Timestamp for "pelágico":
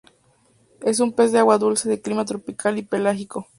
2.81-3.45